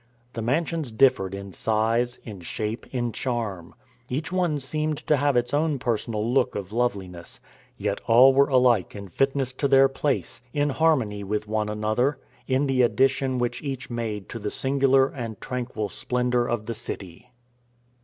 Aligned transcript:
The 0.33 0.41
mansions 0.41 0.91
differed 0.91 1.35
in 1.35 1.53
size, 1.53 2.17
in 2.23 2.41
shape, 2.41 2.87
in 2.91 3.11
charm: 3.11 3.75
each 4.09 4.31
one 4.31 4.59
seemed 4.59 4.97
to 5.05 5.15
have 5.15 5.37
its 5.37 5.53
own 5.53 5.77
personal 5.77 6.27
look 6.27 6.55
of 6.55 6.73
loveliness; 6.73 7.39
yet 7.77 8.01
all 8.07 8.33
were 8.33 8.49
alike 8.49 8.95
in 8.95 9.09
fitness 9.09 9.53
to 9.53 9.67
their 9.67 9.87
place, 9.87 10.41
in 10.55 10.71
harmony 10.71 11.23
with 11.23 11.47
one 11.47 11.69
another, 11.69 12.17
in 12.47 12.65
the 12.65 12.81
addition 12.81 13.37
which 13.37 13.61
each 13.61 13.91
made 13.91 14.27
to 14.29 14.39
the 14.39 14.49
singular 14.49 15.07
and 15.09 15.39
tranquil 15.39 15.87
splendor 15.87 16.47
of 16.47 16.65
the 16.65 16.73
city. 16.73 17.29